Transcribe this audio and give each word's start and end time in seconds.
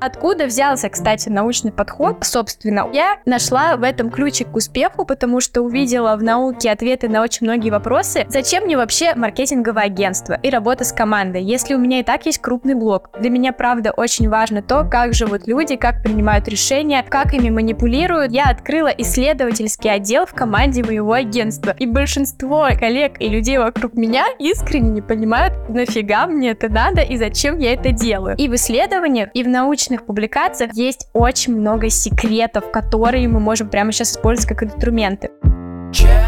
Откуда 0.00 0.46
взялся, 0.46 0.88
кстати, 0.88 1.28
научный 1.28 1.72
подход? 1.72 2.18
Собственно, 2.24 2.88
я 2.92 3.18
нашла 3.26 3.76
в 3.76 3.82
этом 3.82 4.10
ключик 4.10 4.52
к 4.52 4.56
успеху, 4.56 5.04
потому 5.04 5.40
что 5.40 5.62
увидела 5.62 6.14
в 6.16 6.22
науке 6.22 6.70
ответы 6.70 7.08
на 7.08 7.20
очень 7.20 7.46
многие 7.46 7.70
вопросы. 7.70 8.24
Зачем 8.28 8.64
мне 8.64 8.76
вообще 8.76 9.16
маркетинговое 9.16 9.84
агентство 9.84 10.34
и 10.34 10.50
работа 10.50 10.84
с 10.84 10.92
командой, 10.92 11.42
если 11.42 11.74
у 11.74 11.78
меня 11.78 11.98
и 11.98 12.02
так 12.04 12.26
есть 12.26 12.38
крупный 12.38 12.74
блог? 12.74 13.10
Для 13.18 13.28
меня, 13.28 13.52
правда, 13.52 13.90
очень 13.90 14.28
важно 14.28 14.62
то, 14.62 14.84
как 14.84 15.14
живут 15.14 15.48
люди, 15.48 15.74
как 15.74 16.00
принимают 16.04 16.46
решения, 16.46 17.04
как 17.08 17.34
ими 17.34 17.50
манипулируют. 17.50 18.30
Я 18.30 18.44
открыла 18.44 18.88
исследовательский 18.88 19.90
отдел 19.90 20.26
в 20.26 20.32
команде 20.32 20.84
моего 20.84 21.12
агентства. 21.12 21.74
И 21.76 21.86
большинство 21.86 22.68
коллег 22.78 23.14
и 23.18 23.28
людей 23.28 23.58
вокруг 23.58 23.94
меня 23.94 24.26
искренне 24.38 24.90
не 24.90 25.02
понимают, 25.02 25.54
нафига 25.68 26.28
мне 26.28 26.50
это 26.50 26.68
надо 26.68 27.00
и 27.00 27.16
зачем 27.16 27.58
я 27.58 27.72
это 27.72 27.90
делаю. 27.90 28.36
И 28.36 28.48
в 28.48 28.54
исследованиях, 28.54 29.30
и 29.34 29.42
в 29.42 29.48
научных 29.48 29.87
научных 29.88 30.06
публикациях 30.06 30.74
есть 30.74 31.08
очень 31.12 31.56
много 31.56 31.88
секретов, 31.90 32.70
которые 32.70 33.28
мы 33.28 33.40
можем 33.40 33.68
прямо 33.68 33.92
сейчас 33.92 34.12
использовать 34.12 34.48
как 34.48 34.62
инструменты. 34.62 35.30
Bienvenue 35.90 36.27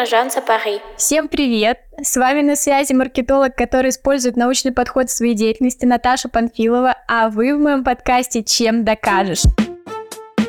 agence 0.00 0.36
à 0.36 0.40
Paris. 0.40 0.80
Всем 0.96 1.28
привет! 1.28 1.78
С 2.02 2.16
вами 2.16 2.40
на 2.42 2.56
связи 2.56 2.92
маркетолог, 2.94 3.54
который 3.54 3.90
использует 3.90 4.36
научный 4.36 4.72
подход 4.72 5.10
в 5.10 5.12
своей 5.12 5.34
деятельности 5.34 5.84
Наташа 5.84 6.28
Панфилова, 6.28 6.96
а 7.06 7.28
вы 7.28 7.54
в 7.54 7.60
моем 7.60 7.84
подкасте 7.84 8.42
«Чем 8.42 8.84
докажешь?». 8.84 9.42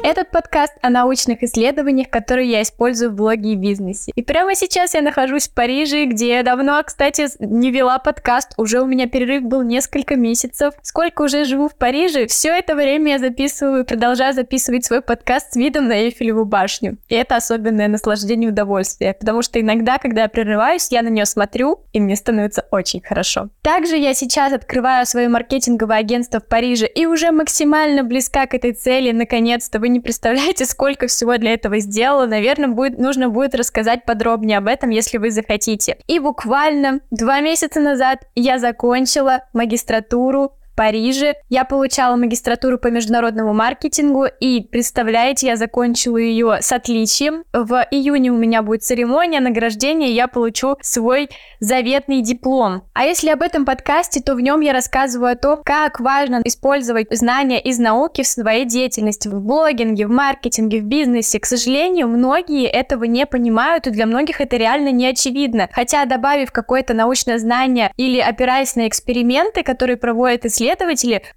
Этот 0.04 0.32
подкаст 0.32 0.74
о 0.82 0.90
научных 0.90 1.44
исследованиях, 1.44 2.10
которые 2.10 2.50
я 2.50 2.64
использую 2.64 3.12
в 3.12 3.14
блоге 3.14 3.54
и 3.54 3.56
бизнесе. 3.56 4.12
И 4.16 4.24
прямо 4.24 4.56
сейчас 4.56 4.96
я 4.96 5.02
нахожусь 5.04 5.48
в 5.48 5.54
Париже, 5.54 6.06
где 6.06 6.38
я 6.38 6.44
давно, 6.44 6.82
кстати, 6.84 7.28
не 7.40 7.70
вела 7.70 8.00
подкаст. 8.00 8.56
Уже 8.58 8.82
у 8.82 8.88
меня 8.88 9.08
перерыв 9.08 9.44
был 9.44 9.62
несколько 9.62 10.16
месяцев. 10.16 10.74
Сколько 10.82 11.22
уже 11.22 11.46
живу 11.46 11.70
в 11.70 11.76
Париже, 11.76 12.26
все 12.26 12.50
это 12.50 12.74
время 12.74 13.12
я 13.12 13.20
записываю, 13.20 13.86
продолжаю 13.86 14.34
записывать 14.34 14.86
свой 14.86 15.04
подкаст 15.04 15.54
с 15.54 15.56
видом 15.56 15.88
на 15.88 15.94
Эйфелеву 15.94 16.46
башню. 16.46 16.98
И 17.08 17.14
это 17.14 17.36
особенное 17.36 17.88
наслаждение 17.88 18.50
и 18.50 18.52
удовольствие, 18.52 19.14
потому 19.14 19.44
что 19.44 19.62
иногда, 19.62 20.00
когда 20.00 20.24
я 20.24 20.30
прерываюсь, 20.30 20.88
я 20.90 21.04
на 21.04 21.10
нее 21.10 21.28
смотрю, 21.28 21.82
и 21.94 22.00
мне 22.00 22.16
становится 22.16 22.66
очень 22.72 23.02
хорошо. 23.02 23.50
Также 23.62 23.98
я 23.98 24.16
сейчас 24.16 24.52
открываю 24.52 25.06
свое 25.06 25.30
маркетинговое 25.30 25.98
агентство 25.98 26.40
в 26.40 26.48
Париже 26.48 26.88
и 26.88 27.06
уже 27.06 27.32
максимально 27.32 28.04
близка 28.04 28.48
к 28.48 28.56
этой 28.56 28.74
цели, 28.74 29.12
наконец-то. 29.12 29.80
Вы 29.80 29.92
не 29.92 30.00
представляете, 30.02 30.66
сколько 30.66 31.08
всего 31.08 31.38
для 31.38 31.54
этого 31.54 31.80
сделала. 31.80 32.26
Наверное, 32.26 32.70
будет, 32.70 32.98
нужно 32.98 33.30
будет 33.30 33.56
рассказать 33.56 34.06
подробнее 34.06 34.58
об 34.58 34.68
этом, 34.68 34.90
если 34.90 35.18
вы 35.18 35.32
захотите. 35.32 35.98
И 36.08 36.20
буквально 36.20 37.02
два 37.12 37.40
месяца 37.42 37.80
назад 37.80 38.20
я 38.36 38.60
закончила 38.60 39.44
магистратуру 39.54 40.54
Париже. 40.82 41.36
Я 41.48 41.64
получала 41.64 42.16
магистратуру 42.16 42.80
по 42.80 42.88
международному 42.88 43.54
маркетингу, 43.54 44.26
и, 44.40 44.62
представляете, 44.62 45.46
я 45.46 45.56
закончила 45.56 46.18
ее 46.18 46.58
с 46.60 46.72
отличием. 46.72 47.44
В 47.54 47.86
июне 47.92 48.32
у 48.32 48.36
меня 48.36 48.64
будет 48.64 48.82
церемония 48.82 49.42
награждения, 49.42 50.10
и 50.10 50.14
я 50.14 50.28
получу 50.28 50.78
свой 50.82 51.30
заветный 51.60 52.24
диплом. 52.24 52.82
А 52.96 53.04
если 53.04 53.30
об 53.30 53.44
этом 53.44 53.64
подкасте, 53.64 54.24
то 54.24 54.34
в 54.34 54.42
нем 54.42 54.62
я 54.62 54.74
рассказываю 54.74 55.34
о 55.34 55.36
том, 55.36 55.62
как 55.64 56.00
важно 56.00 56.42
использовать 56.46 57.16
знания 57.16 57.62
из 57.62 57.78
науки 57.78 58.24
в 58.24 58.28
своей 58.28 58.66
деятельности, 58.66 59.28
в 59.28 59.40
блогинге, 59.40 60.08
в 60.08 60.10
маркетинге, 60.10 60.80
в 60.80 60.86
бизнесе. 60.86 61.40
К 61.40 61.46
сожалению, 61.46 62.08
многие 62.08 62.66
этого 62.66 63.04
не 63.04 63.28
понимают, 63.28 63.86
и 63.86 63.92
для 63.92 64.08
многих 64.08 64.42
это 64.42 64.58
реально 64.58 64.90
не 64.90 65.06
очевидно. 65.06 65.70
Хотя, 65.74 66.06
добавив 66.06 66.52
какое-то 66.52 66.96
научное 66.96 67.38
знание 67.38 67.92
или 67.98 68.18
опираясь 68.18 68.76
на 68.76 68.88
эксперименты, 68.88 69.62
которые 69.62 69.98
проводят 69.98 70.44
исследователи, 70.46 70.71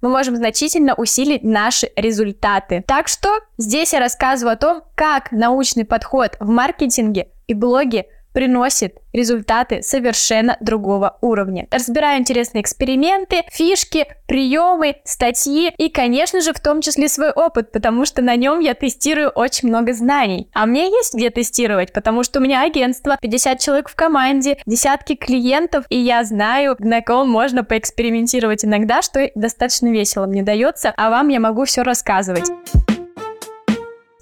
мы 0.01 0.09
можем 0.09 0.35
значительно 0.35 0.93
усилить 0.95 1.43
наши 1.43 1.89
результаты. 1.95 2.83
Так 2.87 3.07
что 3.07 3.39
здесь 3.57 3.93
я 3.93 3.99
рассказываю 3.99 4.53
о 4.53 4.57
том, 4.57 4.81
как 4.95 5.31
научный 5.31 5.85
подход 5.85 6.37
в 6.39 6.49
маркетинге 6.49 7.29
и 7.47 7.53
блоге 7.53 8.05
приносит 8.35 8.97
результаты 9.13 9.81
совершенно 9.81 10.57
другого 10.59 11.17
уровня. 11.21 11.67
Разбираю 11.71 12.19
интересные 12.19 12.61
эксперименты, 12.61 13.43
фишки, 13.49 14.05
приемы, 14.27 14.97
статьи 15.05 15.73
и, 15.77 15.89
конечно 15.89 16.41
же, 16.41 16.51
в 16.51 16.59
том 16.59 16.81
числе 16.81 17.07
свой 17.07 17.31
опыт, 17.31 17.71
потому 17.71 18.05
что 18.05 18.21
на 18.21 18.35
нем 18.35 18.59
я 18.59 18.73
тестирую 18.73 19.29
очень 19.29 19.69
много 19.69 19.93
знаний. 19.93 20.49
А 20.53 20.65
мне 20.65 20.89
есть 20.89 21.13
где 21.13 21.29
тестировать, 21.29 21.93
потому 21.93 22.23
что 22.23 22.39
у 22.39 22.43
меня 22.43 22.63
агентство, 22.63 23.17
50 23.21 23.59
человек 23.59 23.87
в 23.87 23.95
команде, 23.95 24.57
десятки 24.65 25.15
клиентов, 25.15 25.85
и 25.89 25.97
я 25.97 26.25
знаю, 26.25 26.75
на 26.79 27.01
ком 27.01 27.29
можно 27.29 27.63
поэкспериментировать 27.63 28.65
иногда, 28.65 29.01
что 29.01 29.31
достаточно 29.35 29.87
весело 29.87 30.25
мне 30.25 30.43
дается, 30.43 30.93
а 30.97 31.09
вам 31.09 31.29
я 31.29 31.39
могу 31.39 31.63
все 31.63 31.83
рассказывать. 31.83 32.51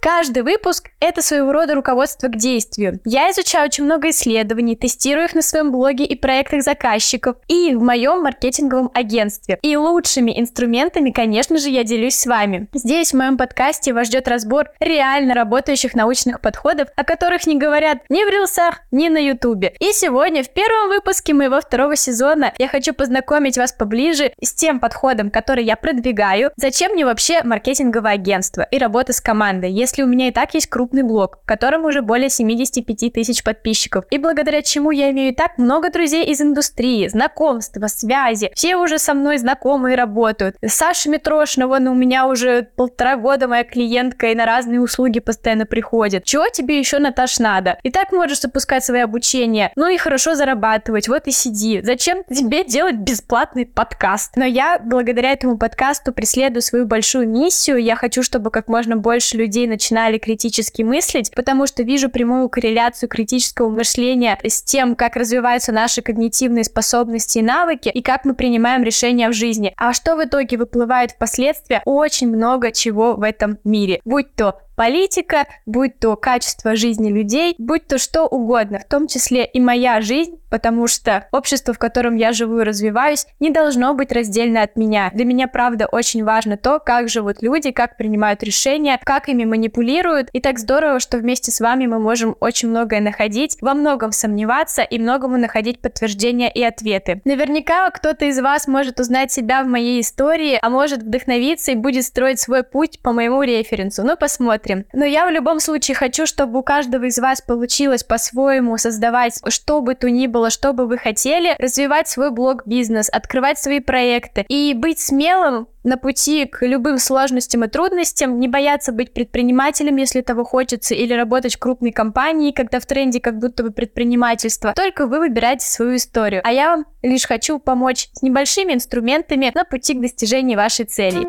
Каждый 0.04 0.44
выпуск— 0.44 0.90
это 1.00 1.22
своего 1.22 1.54
рода 1.54 1.76
руководство 1.76 2.28
к 2.28 2.36
действию. 2.36 3.00
Я 3.06 3.32
изучаю 3.32 3.68
очень 3.68 3.86
много 3.86 4.10
исследований, 4.10 4.76
тестирую 4.76 5.28
их 5.28 5.34
на 5.34 5.42
своем 5.42 5.72
блоге 5.72 6.04
и 6.04 6.14
проектах 6.14 6.62
заказчиков, 6.62 7.38
и 7.48 7.74
в 7.74 7.82
моем 7.82 8.22
маркетинговом 8.22 8.92
агентстве. 8.94 9.60
И 9.62 9.78
лучшими 9.78 10.38
инструментами, 10.38 11.12
конечно 11.12 11.58
же, 11.58 11.70
я 11.70 11.86
делюсь 11.86 12.16
с 12.16 12.26
вами. 12.26 12.68
Здесь, 12.74 13.12
в 13.12 13.14
моем 13.16 13.38
подкасте, 13.38 13.94
вас 13.94 14.08
ждет 14.08 14.28
разбор 14.28 14.72
реально 14.82 15.36
работающих 15.36 15.96
научных 15.96 16.42
подходов, 16.42 16.90
о 16.98 17.06
которых 17.06 17.48
не 17.48 17.58
говорят 17.58 18.00
ни 18.10 18.26
в 18.26 18.30
рилсах, 18.30 18.82
ни 18.92 19.08
на 19.08 19.20
ютубе. 19.20 19.74
И 19.80 19.94
сегодня, 19.94 20.44
в 20.44 20.50
первом 20.50 20.90
выпуске 20.90 21.34
моего 21.34 21.62
второго 21.62 21.96
сезона, 21.96 22.52
я 22.58 22.68
хочу 22.68 22.94
познакомить 22.94 23.58
вас 23.58 23.72
поближе 23.72 24.34
с 24.42 24.54
тем 24.54 24.82
подходом, 24.82 25.32
который 25.32 25.64
я 25.64 25.78
продвигаю. 25.78 26.52
Зачем 26.58 26.92
мне 26.92 27.06
вообще 27.06 27.42
маркетинговое 27.44 28.12
агентство 28.12 28.64
и 28.64 28.78
работа 28.78 29.14
с 29.14 29.22
командой, 29.22 29.72
у 30.02 30.08
меня 30.08 30.30
и 30.30 30.32
так 30.32 30.54
есть 30.54 30.68
крупный 30.68 31.04
блог, 31.04 31.40
в 31.44 31.46
котором 31.46 31.86
уже 31.86 32.02
более 32.02 32.30
75 32.30 33.14
тысяч 33.14 33.44
подписчиков, 33.44 34.06
и 34.10 34.18
благодаря 34.18 34.62
чему 34.62 34.92
я 34.92 35.12
имею 35.12 35.32
и 35.32 35.36
так 35.36 35.58
много 35.58 35.90
друзей 35.90 36.26
из 36.26 36.42
индустрии, 36.42 37.08
знакомства, 37.08 37.88
связи, 37.88 38.52
все 38.56 38.76
уже 38.76 39.00
со 39.00 39.14
мной 39.14 39.38
знакомые 39.38 39.96
работают. 39.96 40.56
Саша 40.66 41.10
Митрошина, 41.10 41.68
вон 41.68 41.88
у 41.88 41.94
меня 41.94 42.28
уже 42.28 42.64
полтора 42.76 43.16
года 43.18 43.48
моя 43.48 43.64
клиентка 43.64 44.28
и 44.28 44.36
на 44.36 44.46
разные 44.46 44.82
услуги 44.82 45.20
постоянно 45.20 45.66
приходит. 45.66 46.24
Чего 46.26 46.50
тебе 46.50 46.80
еще, 46.80 47.00
Наташ, 47.00 47.40
надо? 47.40 47.78
И 47.84 47.92
так 47.92 48.12
можешь 48.12 48.42
запускать 48.42 48.84
свои 48.84 49.02
обучения, 49.02 49.72
ну 49.76 49.88
и 49.88 49.98
хорошо 49.98 50.36
зарабатывать, 50.36 51.08
вот 51.08 51.28
и 51.28 51.32
сиди. 51.32 51.82
Зачем 51.84 52.24
тебе 52.26 52.64
делать 52.64 52.96
бесплатный 52.96 53.66
подкаст? 53.66 54.36
Но 54.36 54.46
я 54.46 54.80
благодаря 54.84 55.32
этому 55.32 55.58
подкасту 55.58 56.12
преследую 56.12 56.62
свою 56.62 56.86
большую 56.86 57.30
миссию, 57.30 57.78
я 57.78 57.96
хочу, 57.96 58.24
чтобы 58.24 58.50
как 58.50 58.68
можно 58.68 58.98
больше 58.98 59.38
людей 59.38 59.68
начали 59.68 59.83
начинали 59.84 60.18
критически 60.18 60.82
мыслить, 60.82 61.32
потому 61.36 61.68
что 61.68 61.84
вижу 61.84 62.10
прямую 62.10 62.48
корреляцию 62.48 63.10
критического 63.10 63.70
мышления 63.70 64.40
с 64.42 64.62
тем, 64.64 64.96
как 64.96 65.18
развиваются 65.18 65.74
наши 65.74 66.02
когнитивные 66.02 66.64
способности 66.64 67.40
и 67.40 67.42
навыки, 67.42 67.90
и 67.90 68.02
как 68.02 68.24
мы 68.24 68.34
принимаем 68.34 68.84
решения 68.84 69.28
в 69.28 69.34
жизни. 69.34 69.74
А 69.76 69.92
что 69.92 70.16
в 70.16 70.24
итоге 70.24 70.58
выплывает 70.58 71.12
впоследствии? 71.12 71.82
Очень 71.84 72.30
много 72.30 72.72
чего 72.72 73.16
в 73.16 73.24
этом 73.24 73.58
мире. 73.66 74.00
Будь 74.06 74.34
то 74.36 74.60
политика, 74.76 75.48
будь 75.66 76.00
то 76.00 76.16
качество 76.16 76.76
жизни 76.76 77.10
людей, 77.10 77.56
будь 77.58 77.88
то 77.88 77.98
что 77.98 78.26
угодно, 78.26 78.80
в 78.80 78.88
том 78.90 79.08
числе 79.08 79.46
и 79.46 79.60
моя 79.60 80.02
жизнь, 80.02 80.40
потому 80.50 80.86
что 80.88 81.28
общество, 81.32 81.74
в 81.74 81.80
котором 81.80 82.16
я 82.16 82.32
живу 82.32 82.60
и 82.60 82.64
развиваюсь, 82.64 83.26
не 83.40 83.50
должно 83.50 83.96
быть 83.96 84.12
раздельно 84.12 84.62
от 84.62 84.76
меня. 84.76 85.10
Для 85.12 85.26
меня, 85.26 85.48
правда, 85.48 85.88
очень 85.92 86.24
важно 86.24 86.58
то, 86.58 86.80
как 86.80 87.10
живут 87.10 87.42
люди, 87.42 87.72
как 87.72 87.98
принимают 87.98 88.44
решения, 88.44 89.00
как 89.04 89.30
ими 89.30 89.46
манипулируют. 89.46 90.30
И 90.32 90.40
так 90.40 90.60
здорово, 90.60 91.00
что 91.00 91.18
вместе 91.18 91.52
с 91.52 91.60
вами 91.60 91.88
мы 91.88 92.00
можем 92.00 92.36
очень 92.40 92.70
многое 92.70 93.02
находить, 93.02 93.58
во 93.62 93.74
многом 93.74 94.12
сомневаться 94.12 94.84
и 94.84 95.00
многому 95.00 95.38
находить 95.38 95.82
подтверждения 95.82 96.52
и 96.52 96.64
ответы. 96.64 97.22
Наверняка 97.26 97.90
кто-то 97.90 98.26
из 98.26 98.40
вас 98.40 98.68
может 98.68 99.00
узнать 99.00 99.32
себя 99.32 99.64
в 99.64 99.68
моей 99.68 100.02
истории, 100.02 100.60
а 100.62 100.70
может 100.70 101.02
вдохновиться 101.02 101.72
и 101.72 101.76
будет 101.76 102.06
строить 102.06 102.40
свой 102.40 102.64
путь 102.64 103.00
по 103.02 103.12
моему 103.12 103.42
референсу. 103.42 104.04
Ну, 104.04 104.16
посмотрим. 104.18 104.63
Но 104.94 105.06
я 105.06 105.26
в 105.26 105.32
любом 105.32 105.60
случае 105.60 105.96
хочу, 105.96 106.26
чтобы 106.26 106.60
у 106.60 106.64
каждого 106.64 107.06
из 107.06 107.20
вас 107.20 107.42
получилось 107.42 108.04
по-своему 108.04 108.78
создавать 108.78 109.40
что 109.48 109.82
бы 109.82 109.96
то 109.96 110.10
ни 110.10 110.28
было, 110.28 110.50
что 110.50 110.74
бы 110.74 110.88
вы 110.88 110.98
хотели, 110.98 111.56
развивать 111.60 112.08
свой 112.08 112.32
блог-бизнес, 112.32 113.10
открывать 113.10 113.60
свои 113.60 113.80
проекты 113.80 114.46
и 114.48 114.74
быть 114.74 115.00
смелым 115.00 115.68
на 115.84 115.98
пути 115.98 116.46
к 116.46 116.66
любым 116.66 116.98
сложностям 116.98 117.64
и 117.66 117.68
трудностям, 117.68 118.40
не 118.40 118.48
бояться 118.48 118.92
быть 118.92 119.14
предпринимателем, 119.14 119.98
если 119.98 120.22
того 120.22 120.44
хочется, 120.44 120.96
или 120.96 121.14
работать 121.14 121.56
в 121.56 121.60
крупной 121.60 121.92
компании, 121.92 122.52
когда 122.52 122.80
в 122.80 122.86
тренде 122.86 123.20
как 123.20 123.38
будто 123.38 123.64
бы 123.64 123.72
предпринимательство. 123.72 124.74
Только 124.76 125.08
вы 125.08 125.20
выбираете 125.20 125.66
свою 125.66 125.98
историю. 125.98 126.42
А 126.44 126.52
я 126.52 126.72
вам 126.72 126.86
лишь 127.02 127.28
хочу 127.28 127.60
помочь 127.60 128.10
с 128.14 128.22
небольшими 128.22 128.74
инструментами 128.74 129.52
на 129.54 129.66
пути 129.66 129.94
к 129.94 130.02
достижению 130.02 130.58
вашей 130.58 130.86
цели. 130.86 131.28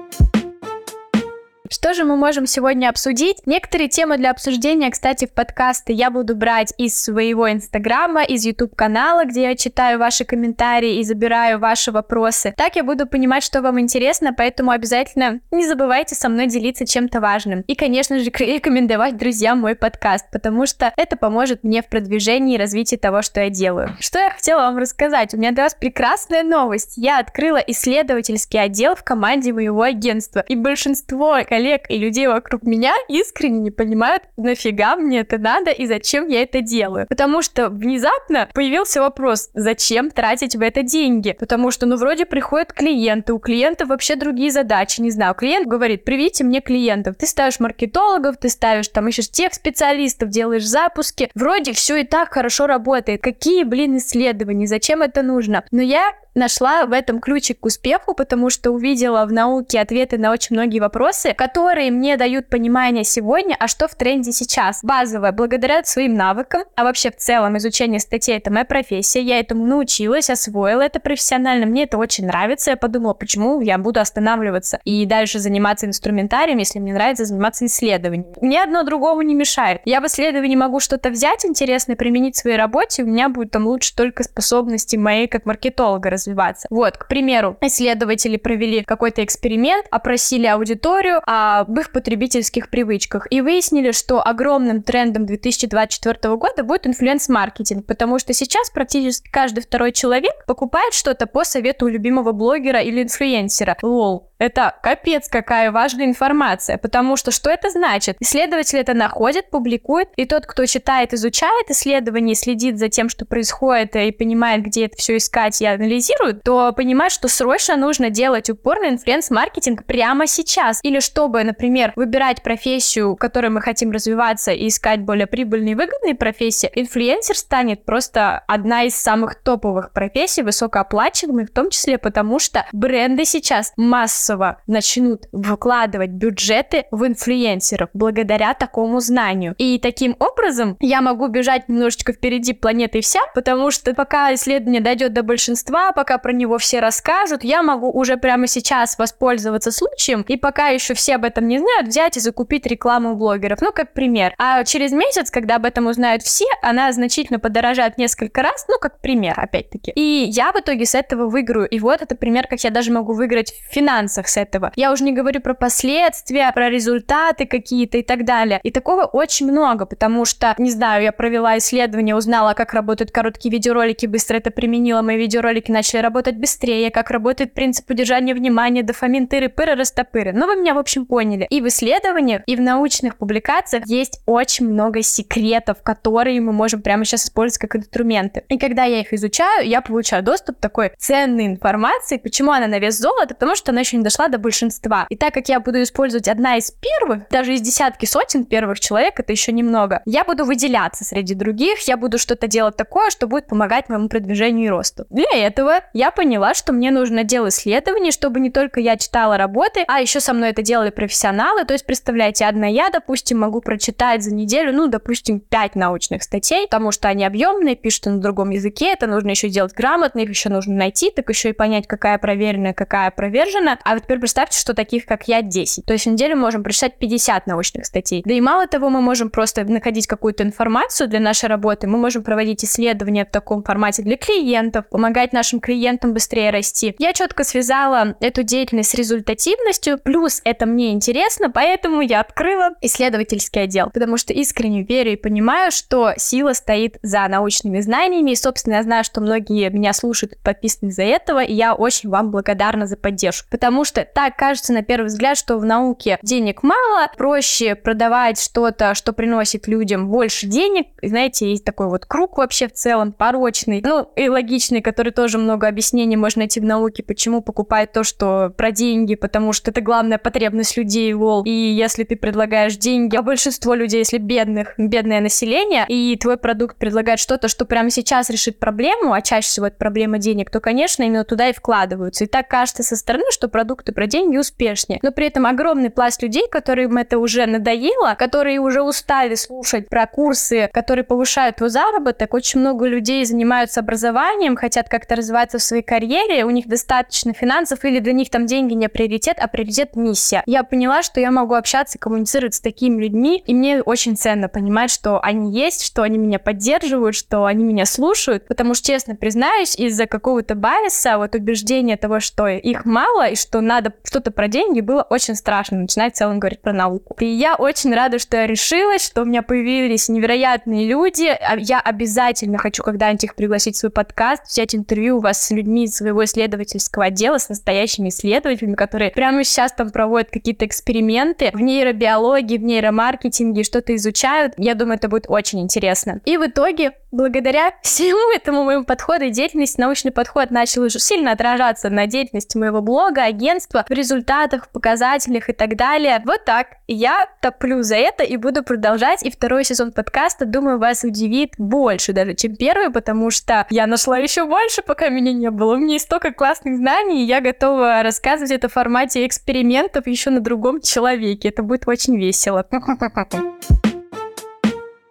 Что 1.70 1.94
же 1.94 2.04
мы 2.04 2.16
можем 2.16 2.46
сегодня 2.46 2.90
обсудить? 2.90 3.38
Некоторые 3.46 3.88
темы 3.88 4.18
для 4.18 4.30
обсуждения, 4.30 4.90
кстати, 4.90 5.24
в 5.24 5.32
подкасты 5.32 5.94
я 5.94 6.10
буду 6.10 6.36
брать 6.36 6.74
из 6.76 7.02
своего 7.02 7.50
инстаграма, 7.50 8.22
из 8.22 8.44
YouTube 8.44 8.76
канала, 8.76 9.24
где 9.24 9.44
я 9.44 9.56
читаю 9.56 9.98
ваши 9.98 10.26
комментарии 10.26 10.98
и 10.98 11.04
забираю 11.04 11.58
ваши 11.58 11.90
вопросы. 11.90 12.52
Так 12.54 12.76
я 12.76 12.84
буду 12.84 13.06
понимать, 13.06 13.42
что 13.42 13.62
вам 13.62 13.80
интересно, 13.80 14.34
поэтому 14.36 14.72
обязательно 14.72 15.40
не 15.50 15.66
забывайте 15.66 16.14
со 16.14 16.28
мной 16.28 16.48
делиться 16.48 16.86
чем-то 16.86 17.22
важным. 17.22 17.62
И, 17.62 17.74
конечно 17.74 18.18
же, 18.18 18.30
рекомендовать 18.38 19.16
друзьям 19.16 19.60
мой 19.60 19.74
подкаст, 19.74 20.26
потому 20.30 20.66
что 20.66 20.92
это 20.98 21.16
поможет 21.16 21.64
мне 21.64 21.80
в 21.80 21.88
продвижении 21.88 22.56
и 22.56 22.58
развитии 22.58 22.96
того, 22.96 23.22
что 23.22 23.40
я 23.40 23.48
делаю. 23.48 23.96
Что 24.00 24.18
я 24.18 24.30
хотела 24.30 24.60
вам 24.60 24.76
рассказать? 24.76 25.32
У 25.32 25.38
меня 25.38 25.52
для 25.52 25.62
вас 25.62 25.74
прекрасная 25.74 26.42
новость. 26.42 26.98
Я 26.98 27.20
открыла 27.20 27.56
исследовательский 27.56 28.60
отдел 28.60 28.94
в 28.94 29.02
команде 29.02 29.54
моего 29.54 29.80
агентства, 29.80 30.44
и 30.46 30.56
большинство 30.56 31.38
коллег 31.54 31.82
и 31.88 31.98
людей 31.98 32.26
вокруг 32.26 32.64
меня 32.64 32.92
искренне 33.08 33.60
не 33.60 33.70
понимают, 33.70 34.24
нафига 34.36 34.96
мне 34.96 35.20
это 35.20 35.38
надо 35.38 35.70
и 35.70 35.86
зачем 35.86 36.26
я 36.26 36.42
это 36.42 36.62
делаю. 36.62 37.06
Потому 37.08 37.42
что 37.42 37.68
внезапно 37.68 38.48
появился 38.52 39.00
вопрос, 39.00 39.50
зачем 39.54 40.10
тратить 40.10 40.56
в 40.56 40.60
это 40.60 40.82
деньги? 40.82 41.36
Потому 41.38 41.70
что, 41.70 41.86
ну, 41.86 41.96
вроде 41.96 42.26
приходят 42.26 42.72
клиенты, 42.72 43.32
у 43.32 43.38
клиентов 43.38 43.88
вообще 43.88 44.16
другие 44.16 44.50
задачи, 44.50 45.00
не 45.00 45.12
знаю. 45.12 45.34
Клиент 45.34 45.68
говорит, 45.68 46.04
привите 46.04 46.42
мне 46.42 46.60
клиентов. 46.60 47.14
Ты 47.16 47.26
ставишь 47.28 47.60
маркетологов, 47.60 48.36
ты 48.36 48.48
ставишь 48.48 48.88
там, 48.88 49.06
ищешь 49.06 49.30
тех 49.30 49.54
специалистов, 49.54 50.30
делаешь 50.30 50.66
запуски. 50.66 51.30
Вроде 51.36 51.72
все 51.72 51.98
и 51.98 52.04
так 52.04 52.34
хорошо 52.34 52.66
работает. 52.66 53.22
Какие, 53.22 53.62
блин, 53.62 53.98
исследования? 53.98 54.66
Зачем 54.66 55.02
это 55.02 55.22
нужно? 55.22 55.64
Но 55.70 55.82
я 55.82 56.14
нашла 56.34 56.86
в 56.86 56.92
этом 56.92 57.20
ключик 57.20 57.60
к 57.60 57.66
успеху, 57.66 58.14
потому 58.14 58.50
что 58.50 58.70
увидела 58.70 59.24
в 59.24 59.32
науке 59.32 59.80
ответы 59.80 60.18
на 60.18 60.32
очень 60.32 60.56
многие 60.56 60.80
вопросы, 60.80 61.32
которые 61.32 61.90
мне 61.90 62.16
дают 62.16 62.48
понимание 62.48 63.04
сегодня, 63.04 63.56
а 63.58 63.68
что 63.68 63.88
в 63.88 63.94
тренде 63.94 64.32
сейчас. 64.32 64.80
Базовое, 64.82 65.32
благодаря 65.32 65.82
своим 65.84 66.14
навыкам, 66.14 66.64
а 66.76 66.84
вообще 66.84 67.10
в 67.10 67.16
целом 67.16 67.56
изучение 67.56 68.00
статей— 68.00 68.36
это 68.36 68.52
моя 68.52 68.64
профессия, 68.64 69.22
я 69.22 69.38
этому 69.38 69.66
научилась, 69.66 70.30
освоила 70.30 70.82
это 70.82 71.00
профессионально, 71.00 71.66
мне 71.66 71.84
это 71.84 71.98
очень 71.98 72.26
нравится, 72.26 72.70
я 72.70 72.76
подумала, 72.76 73.14
почему 73.14 73.60
я 73.60 73.78
буду 73.78 74.00
останавливаться 74.00 74.80
и 74.84 75.06
дальше 75.06 75.38
заниматься 75.38 75.86
инструментарием, 75.86 76.58
если 76.58 76.78
мне 76.78 76.92
нравится 76.92 77.24
заниматься 77.24 77.66
исследованием. 77.66 78.26
Ни 78.40 78.56
одно 78.56 78.82
другому 78.82 79.22
не 79.22 79.34
мешает. 79.34 79.80
Я 79.84 80.00
в 80.00 80.06
исследовании 80.06 80.56
могу 80.56 80.80
что-то 80.80 81.10
взять 81.10 81.44
интересное, 81.44 81.96
применить 81.96 82.36
в 82.36 82.40
своей 82.40 82.56
работе, 82.56 83.02
у 83.02 83.06
меня 83.06 83.28
будет 83.28 83.50
там 83.50 83.66
лучше 83.66 83.94
только 83.94 84.22
способности 84.22 84.96
моей 84.96 85.28
как 85.28 85.46
маркетолога 85.46 86.10
развиваться. 86.24 86.66
Вот, 86.70 86.96
к 86.96 87.08
примеру, 87.08 87.56
исследователи 87.60 88.36
провели 88.36 88.82
какой-то 88.82 89.24
эксперимент, 89.24 89.86
опросили 89.90 90.46
аудиторию 90.46 91.20
об 91.26 91.78
их 91.78 91.92
потребительских 91.92 92.70
привычках 92.70 93.26
и 93.30 93.40
выяснили, 93.40 93.92
что 93.92 94.26
огромным 94.26 94.82
трендом 94.82 95.26
2024 95.26 96.36
года 96.36 96.64
будет 96.64 96.86
инфлюенс-маркетинг, 96.86 97.86
потому 97.86 98.18
что 98.18 98.32
сейчас 98.32 98.70
практически 98.70 99.30
каждый 99.30 99.62
второй 99.62 99.92
человек 99.92 100.32
покупает 100.46 100.94
что-то 100.94 101.26
по 101.26 101.44
совету 101.44 101.88
любимого 101.88 102.32
блогера 102.32 102.80
или 102.80 103.02
инфлюенсера. 103.02 103.76
LOL. 103.82 104.30
Это 104.38 104.74
капец 104.82 105.28
какая 105.28 105.70
важная 105.70 106.06
информация, 106.06 106.76
потому 106.76 107.16
что 107.16 107.30
что 107.30 107.50
это 107.50 107.70
значит? 107.70 108.16
Исследователь 108.20 108.78
это 108.78 108.92
находит, 108.92 109.48
публикует, 109.48 110.08
и 110.16 110.26
тот, 110.26 110.44
кто 110.46 110.66
читает, 110.66 111.14
изучает 111.14 111.70
исследования, 111.70 112.34
следит 112.34 112.78
за 112.78 112.88
тем, 112.88 113.08
что 113.08 113.24
происходит, 113.24 113.96
и 113.96 114.10
понимает, 114.10 114.62
где 114.62 114.86
это 114.86 114.96
все 114.96 115.16
искать 115.16 115.62
и 115.62 115.66
анализирует, 115.66 116.13
то 116.42 116.72
понимает, 116.72 117.12
что 117.12 117.28
срочно 117.28 117.76
нужно 117.76 118.10
делать 118.10 118.50
упор 118.50 118.80
на 118.80 118.90
инфлюенс-маркетинг 118.90 119.84
прямо 119.84 120.26
сейчас. 120.26 120.80
Или 120.82 121.00
чтобы, 121.00 121.42
например, 121.44 121.92
выбирать 121.96 122.42
профессию, 122.42 123.14
в 123.14 123.16
которой 123.16 123.48
мы 123.48 123.60
хотим 123.60 123.90
развиваться 123.90 124.52
и 124.52 124.68
искать 124.68 125.00
более 125.00 125.26
прибыльные 125.26 125.72
и 125.72 125.74
выгодные 125.74 126.14
профессии, 126.14 126.70
инфлюенсер 126.74 127.36
станет 127.36 127.84
просто 127.84 128.42
одна 128.46 128.84
из 128.84 128.94
самых 128.94 129.36
топовых 129.42 129.92
профессий, 129.92 130.42
высокооплачиваемых, 130.42 131.50
в 131.50 131.52
том 131.52 131.70
числе 131.70 131.98
потому, 131.98 132.38
что 132.38 132.66
бренды 132.72 133.24
сейчас 133.24 133.72
массово 133.76 134.62
начнут 134.66 135.26
вкладывать 135.32 136.10
бюджеты 136.10 136.84
в 136.90 137.06
инфлюенсеров 137.06 137.90
благодаря 137.94 138.54
такому 138.54 139.00
знанию. 139.00 139.54
И 139.58 139.78
таким 139.78 140.16
образом 140.18 140.76
я 140.80 141.00
могу 141.00 141.28
бежать 141.28 141.68
немножечко 141.68 142.12
впереди 142.12 142.52
планеты 142.52 143.00
вся, 143.00 143.20
потому 143.34 143.70
что 143.70 143.94
пока 143.94 144.34
исследование 144.34 144.80
дойдет 144.80 145.12
до 145.12 145.22
большинства, 145.22 145.92
пока 145.92 146.03
про 146.04 146.32
него 146.32 146.58
все 146.58 146.80
расскажут, 146.80 147.44
я 147.44 147.62
могу 147.62 147.90
уже 147.90 148.16
прямо 148.16 148.46
сейчас 148.46 148.98
воспользоваться 148.98 149.72
случаем, 149.72 150.24
и 150.28 150.36
пока 150.36 150.68
еще 150.68 150.94
все 150.94 151.16
об 151.16 151.24
этом 151.24 151.48
не 151.48 151.58
знают, 151.58 151.88
взять 151.88 152.16
и 152.16 152.20
закупить 152.20 152.66
рекламу 152.66 153.16
блогеров. 153.16 153.60
Ну, 153.60 153.72
как 153.72 153.92
пример. 153.92 154.34
А 154.38 154.64
через 154.64 154.92
месяц, 154.92 155.30
когда 155.30 155.56
об 155.56 155.64
этом 155.64 155.86
узнают 155.86 156.22
все, 156.22 156.46
она 156.62 156.92
значительно 156.92 157.38
подорожает 157.38 157.98
несколько 157.98 158.42
раз, 158.42 158.66
ну, 158.68 158.78
как 158.78 159.00
пример, 159.00 159.34
опять-таки. 159.36 159.92
И 159.94 160.26
я 160.28 160.52
в 160.52 160.56
итоге 160.56 160.86
с 160.86 160.94
этого 160.94 161.28
выиграю. 161.28 161.68
И 161.68 161.78
вот 161.78 162.02
это 162.02 162.14
пример, 162.14 162.46
как 162.46 162.60
я 162.60 162.70
даже 162.70 162.92
могу 162.92 163.12
выиграть 163.12 163.52
в 163.52 163.72
финансах 163.72 164.28
с 164.28 164.36
этого. 164.36 164.72
Я 164.76 164.92
уже 164.92 165.04
не 165.04 165.12
говорю 165.12 165.40
про 165.40 165.54
последствия, 165.54 166.50
про 166.52 166.70
результаты 166.70 167.46
какие-то 167.46 167.98
и 167.98 168.02
так 168.02 168.24
далее. 168.24 168.60
И 168.62 168.70
такого 168.70 169.04
очень 169.04 169.50
много, 169.50 169.86
потому 169.86 170.24
что, 170.24 170.54
не 170.58 170.70
знаю, 170.70 171.02
я 171.02 171.12
провела 171.12 171.58
исследование, 171.58 172.16
узнала, 172.16 172.54
как 172.54 172.74
работают 172.74 173.10
короткие 173.10 173.52
видеоролики, 173.52 174.06
быстро 174.06 174.36
это 174.36 174.50
применила, 174.50 175.02
мои 175.02 175.16
видеоролики 175.16 175.70
начали 175.70 175.93
работать 176.00 176.36
быстрее, 176.36 176.90
как 176.90 177.10
работает 177.10 177.54
принцип 177.54 177.88
удержания 177.90 178.34
внимания, 178.34 178.82
дофамин, 178.82 179.26
тыры-пыры, 179.26 179.74
растопыры. 179.74 180.32
Ну, 180.32 180.46
вы 180.46 180.56
меня, 180.56 180.74
в 180.74 180.78
общем, 180.78 181.06
поняли. 181.06 181.46
И 181.50 181.60
в 181.60 181.68
исследованиях, 181.68 182.42
и 182.46 182.56
в 182.56 182.60
научных 182.60 183.16
публикациях 183.16 183.86
есть 183.86 184.20
очень 184.26 184.68
много 184.68 185.02
секретов, 185.02 185.82
которые 185.82 186.40
мы 186.40 186.52
можем 186.52 186.82
прямо 186.82 187.04
сейчас 187.04 187.26
использовать 187.26 187.60
как 187.60 187.76
инструменты. 187.76 188.44
И 188.48 188.58
когда 188.58 188.84
я 188.84 189.00
их 189.00 189.12
изучаю, 189.12 189.68
я 189.68 189.80
получаю 189.80 190.22
доступ 190.22 190.58
к 190.58 190.60
такой 190.60 190.92
ценной 190.98 191.46
информации. 191.46 192.18
Почему 192.18 192.52
она 192.52 192.66
на 192.66 192.78
вес 192.78 192.98
золота? 192.98 193.34
Потому 193.34 193.54
что 193.56 193.72
она 193.72 193.80
еще 193.80 193.96
не 193.96 194.02
дошла 194.02 194.28
до 194.28 194.38
большинства. 194.38 195.06
И 195.08 195.16
так 195.16 195.34
как 195.34 195.48
я 195.48 195.60
буду 195.60 195.82
использовать 195.82 196.28
одна 196.28 196.56
из 196.56 196.70
первых, 196.70 197.28
даже 197.28 197.54
из 197.54 197.60
десятки 197.60 198.06
сотен 198.06 198.44
первых 198.44 198.80
человек, 198.80 199.18
это 199.18 199.32
еще 199.32 199.52
немного, 199.52 200.02
я 200.04 200.24
буду 200.24 200.44
выделяться 200.44 201.04
среди 201.04 201.34
других, 201.34 201.80
я 201.88 201.96
буду 201.96 202.18
что-то 202.18 202.46
делать 202.46 202.76
такое, 202.76 203.10
что 203.10 203.26
будет 203.26 203.46
помогать 203.46 203.88
моему 203.88 204.08
продвижению 204.08 204.66
и 204.66 204.68
росту. 204.68 205.06
Для 205.10 205.30
этого 205.34 205.80
я 205.92 206.10
поняла, 206.10 206.54
что 206.54 206.72
мне 206.72 206.90
нужно 206.90 207.24
делать 207.24 207.54
исследования, 207.54 208.10
чтобы 208.10 208.40
не 208.40 208.50
только 208.50 208.80
я 208.80 208.96
читала 208.96 209.36
работы, 209.36 209.84
а 209.86 210.00
еще 210.00 210.20
со 210.20 210.32
мной 210.32 210.50
это 210.50 210.62
делали 210.62 210.90
профессионалы. 210.90 211.64
То 211.64 211.72
есть, 211.74 211.86
представляете, 211.86 212.46
одна 212.46 212.66
я, 212.66 212.90
допустим, 212.90 213.38
могу 213.38 213.60
прочитать 213.60 214.22
за 214.22 214.34
неделю, 214.34 214.72
ну, 214.72 214.86
допустим, 214.86 215.40
5 215.40 215.74
научных 215.76 216.22
статей, 216.22 216.66
потому 216.66 216.92
что 216.92 217.08
они 217.08 217.24
объемные, 217.24 217.76
пишут 217.76 218.06
на 218.06 218.20
другом 218.20 218.50
языке, 218.50 218.92
это 218.92 219.06
нужно 219.06 219.30
еще 219.30 219.48
делать 219.48 219.74
грамотно, 219.74 220.20
их 220.20 220.28
еще 220.28 220.48
нужно 220.48 220.74
найти, 220.74 221.10
так 221.10 221.28
еще 221.28 221.50
и 221.50 221.52
понять, 221.52 221.86
какая 221.86 222.18
проверенная, 222.18 222.72
какая 222.72 223.08
опровержена. 223.08 223.78
А 223.84 223.94
вот 223.94 224.04
теперь 224.04 224.18
представьте, 224.18 224.58
что 224.58 224.74
таких, 224.74 225.06
как 225.06 225.28
я, 225.28 225.42
10. 225.42 225.84
То 225.84 225.92
есть 225.92 226.06
в 226.06 226.10
неделю 226.10 226.36
можем 226.36 226.62
прочитать 226.62 226.98
50 226.98 227.46
научных 227.46 227.86
статей. 227.86 228.22
Да 228.24 228.34
и 228.34 228.40
мало 228.40 228.66
того, 228.66 228.88
мы 228.90 229.00
можем 229.00 229.30
просто 229.30 229.64
находить 229.64 230.06
какую-то 230.06 230.42
информацию 230.42 231.08
для 231.08 231.20
нашей 231.20 231.48
работы, 231.48 231.86
мы 231.86 231.98
можем 231.98 232.22
проводить 232.22 232.64
исследования 232.64 233.24
в 233.24 233.30
таком 233.30 233.62
формате 233.62 234.02
для 234.02 234.16
клиентов, 234.16 234.88
помогать 234.88 235.32
нашим 235.32 235.60
клиентам 235.64 236.12
быстрее 236.12 236.50
расти. 236.50 236.94
Я 236.98 237.14
четко 237.14 237.42
связала 237.42 238.16
эту 238.20 238.42
деятельность 238.42 238.90
с 238.90 238.94
результативностью, 238.94 239.98
плюс 239.98 240.42
это 240.44 240.66
мне 240.66 240.92
интересно, 240.92 241.50
поэтому 241.50 242.02
я 242.02 242.20
открыла 242.20 242.72
исследовательский 242.82 243.62
отдел, 243.62 243.90
потому 243.90 244.18
что 244.18 244.34
искренне 244.34 244.82
верю 244.82 245.12
и 245.12 245.16
понимаю, 245.16 245.72
что 245.72 246.12
сила 246.18 246.52
стоит 246.52 246.98
за 247.02 247.26
научными 247.28 247.80
знаниями, 247.80 248.32
и, 248.32 248.36
собственно, 248.36 248.74
я 248.74 248.82
знаю, 248.82 249.04
что 249.04 249.22
многие 249.22 249.70
меня 249.70 249.94
слушают 249.94 250.34
и 250.34 250.36
подписаны 250.36 250.90
из-за 250.90 251.02
этого, 251.02 251.42
и 251.42 251.54
я 251.54 251.74
очень 251.74 252.10
вам 252.10 252.30
благодарна 252.30 252.86
за 252.86 252.98
поддержку, 252.98 253.48
потому 253.50 253.84
что 253.84 254.04
так 254.04 254.36
кажется 254.36 254.74
на 254.74 254.82
первый 254.82 255.06
взгляд, 255.06 255.38
что 255.38 255.56
в 255.56 255.64
науке 255.64 256.18
денег 256.22 256.62
мало, 256.62 257.10
проще 257.16 257.74
продавать 257.74 258.38
что-то, 258.38 258.94
что 258.94 259.14
приносит 259.14 259.66
людям 259.66 260.10
больше 260.10 260.46
денег. 260.46 260.88
знаете, 261.02 261.50
есть 261.50 261.64
такой 261.64 261.88
вот 261.88 262.04
круг 262.04 262.36
вообще 262.36 262.68
в 262.68 262.72
целом 262.74 263.12
порочный, 263.12 263.80
ну 263.82 264.10
и 264.14 264.28
логичный, 264.28 264.82
который 264.82 265.12
тоже 265.12 265.38
много 265.38 265.53
объяснений 265.62 266.16
можно 266.16 266.40
найти 266.40 266.60
в 266.60 266.64
науке, 266.64 267.02
почему 267.02 267.40
покупают 267.40 267.92
то, 267.92 268.04
что 268.04 268.52
про 268.56 268.70
деньги, 268.70 269.14
потому 269.14 269.52
что 269.52 269.70
это 269.70 269.80
главная 269.80 270.18
потребность 270.18 270.76
людей, 270.76 271.12
лол. 271.12 271.44
И 271.44 271.50
если 271.50 272.04
ты 272.04 272.16
предлагаешь 272.16 272.76
деньги, 272.76 273.16
а 273.16 273.22
большинство 273.22 273.74
людей, 273.74 273.98
если 273.98 274.18
бедных, 274.18 274.74
бедное 274.78 275.20
население, 275.20 275.84
и 275.88 276.16
твой 276.16 276.36
продукт 276.36 276.76
предлагает 276.76 277.18
что-то, 277.18 277.48
что 277.48 277.64
прямо 277.64 277.90
сейчас 277.90 278.30
решит 278.30 278.58
проблему, 278.58 279.12
а 279.12 279.22
чаще 279.22 279.48
всего 279.48 279.66
это 279.66 279.76
проблема 279.76 280.18
денег, 280.18 280.50
то, 280.50 280.60
конечно, 280.60 281.02
именно 281.02 281.24
туда 281.24 281.48
и 281.48 281.52
вкладываются. 281.52 282.24
И 282.24 282.26
так 282.26 282.48
кажется 282.48 282.82
со 282.82 282.96
стороны, 282.96 283.24
что 283.30 283.48
продукты 283.48 283.92
про 283.92 284.06
деньги 284.06 284.36
успешнее. 284.36 284.98
Но 285.02 285.12
при 285.12 285.26
этом 285.26 285.46
огромный 285.46 285.90
пласт 285.90 286.22
людей, 286.22 286.48
которым 286.50 286.96
это 286.96 287.18
уже 287.18 287.46
надоело, 287.46 288.14
которые 288.18 288.58
уже 288.58 288.82
устали 288.82 289.34
слушать 289.34 289.88
про 289.88 290.06
курсы, 290.06 290.68
которые 290.72 291.04
повышают 291.04 291.56
твой 291.56 291.70
заработок. 291.70 292.34
Очень 292.34 292.60
много 292.60 292.86
людей 292.86 293.24
занимаются 293.24 293.80
образованием, 293.80 294.56
хотят 294.56 294.88
как-то 294.88 295.16
развивать 295.16 295.43
развиваться 295.44 295.58
в 295.58 295.62
своей 295.62 295.82
карьере, 295.82 296.44
у 296.44 296.50
них 296.50 296.68
достаточно 296.68 297.32
финансов, 297.32 297.84
или 297.84 297.98
для 297.98 298.12
них 298.12 298.30
там 298.30 298.46
деньги 298.46 298.74
не 298.74 298.88
приоритет, 298.88 299.36
а 299.38 299.48
приоритет 299.48 299.96
миссия. 299.96 300.42
Я 300.46 300.64
поняла, 300.64 301.02
что 301.02 301.20
я 301.20 301.30
могу 301.30 301.54
общаться, 301.54 301.98
коммуницировать 301.98 302.54
с 302.54 302.60
такими 302.60 303.02
людьми, 303.02 303.42
и 303.46 303.54
мне 303.54 303.82
очень 303.82 304.16
ценно 304.16 304.48
понимать, 304.48 304.90
что 304.90 305.20
они 305.22 305.52
есть, 305.52 305.84
что 305.84 306.02
они 306.02 306.18
меня 306.18 306.38
поддерживают, 306.38 307.14
что 307.14 307.44
они 307.44 307.64
меня 307.64 307.84
слушают, 307.86 308.46
потому 308.48 308.74
что, 308.74 308.86
честно 308.86 309.16
признаюсь, 309.16 309.76
из-за 309.76 310.06
какого-то 310.06 310.54
байса, 310.54 311.18
вот 311.18 311.34
убеждения 311.34 311.96
того, 311.96 312.20
что 312.20 312.48
их 312.48 312.84
мало, 312.84 313.28
и 313.28 313.36
что 313.36 313.60
надо 313.60 313.92
что-то 314.04 314.30
про 314.30 314.48
деньги, 314.48 314.80
было 314.80 315.02
очень 315.02 315.34
страшно 315.34 315.78
начинать 315.78 316.14
в 316.14 316.18
целом 316.18 316.38
говорить 316.38 316.60
про 316.60 316.72
науку. 316.72 317.16
И 317.20 317.26
я 317.26 317.54
очень 317.56 317.94
рада, 317.94 318.18
что 318.18 318.36
я 318.36 318.46
решилась, 318.46 319.04
что 319.04 319.22
у 319.22 319.24
меня 319.24 319.42
появились 319.42 320.08
невероятные 320.08 320.86
люди. 320.86 321.26
А 321.26 321.56
я 321.56 321.80
обязательно 321.80 322.58
хочу 322.58 322.82
когда-нибудь 322.82 323.24
их 323.24 323.34
пригласить 323.34 323.76
в 323.76 323.78
свой 323.78 323.90
подкаст, 323.90 324.46
взять 324.46 324.74
интервью 324.74 325.18
у 325.18 325.20
вас 325.20 325.33
с 325.40 325.50
людьми 325.50 325.84
из 325.84 325.96
своего 325.96 326.24
исследовательского 326.24 327.06
отдела, 327.06 327.38
с 327.38 327.48
настоящими 327.48 328.08
исследователями, 328.08 328.74
которые 328.74 329.10
прямо 329.10 329.44
сейчас 329.44 329.72
там 329.72 329.90
проводят 329.90 330.30
какие-то 330.30 330.66
эксперименты 330.66 331.50
в 331.52 331.60
нейробиологии, 331.60 332.58
в 332.58 332.62
нейромаркетинге, 332.62 333.62
что-то 333.64 333.94
изучают. 333.96 334.54
Я 334.56 334.74
думаю, 334.74 334.96
это 334.96 335.08
будет 335.08 335.26
очень 335.28 335.60
интересно. 335.60 336.20
И 336.24 336.36
в 336.36 336.46
итоге, 336.46 336.92
благодаря 337.14 337.72
всему 337.82 338.34
этому 338.34 338.64
моему 338.64 338.84
подходу 338.84 339.24
и 339.24 339.30
деятельности, 339.30 339.80
научный 339.80 340.10
подход 340.10 340.50
начал 340.50 340.82
уже 340.82 340.98
сильно 340.98 341.32
отражаться 341.32 341.88
на 341.90 342.06
деятельности 342.06 342.58
моего 342.58 342.82
блога, 342.82 343.24
агентства, 343.24 343.84
в 343.88 343.92
результатах, 343.92 344.66
в 344.66 344.68
показателях 344.70 345.48
и 345.48 345.52
так 345.52 345.76
далее. 345.76 346.22
Вот 346.24 346.44
так. 346.44 346.68
Я 346.86 347.26
топлю 347.40 347.82
за 347.82 347.96
это 347.96 348.24
и 348.24 348.36
буду 348.36 348.62
продолжать. 348.62 349.22
И 349.24 349.30
второй 349.30 349.64
сезон 349.64 349.92
подкаста, 349.92 350.44
думаю, 350.44 350.78
вас 350.78 351.04
удивит 351.04 351.52
больше 351.56 352.12
даже, 352.12 352.34
чем 352.34 352.56
первый, 352.56 352.90
потому 352.90 353.30
что 353.30 353.66
я 353.70 353.86
нашла 353.86 354.18
еще 354.18 354.44
больше, 354.44 354.82
пока 354.82 355.08
меня 355.08 355.32
не 355.32 355.50
было. 355.50 355.74
У 355.74 355.78
меня 355.78 355.94
есть 355.94 356.06
столько 356.06 356.32
классных 356.32 356.76
знаний, 356.76 357.22
и 357.22 357.26
я 357.26 357.40
готова 357.40 358.02
рассказывать 358.02 358.50
это 358.50 358.68
в 358.68 358.72
формате 358.72 359.26
экспериментов 359.26 360.06
еще 360.06 360.30
на 360.30 360.40
другом 360.40 360.80
человеке. 360.80 361.48
Это 361.48 361.62
будет 361.62 361.86
очень 361.86 362.18
весело. 362.18 362.66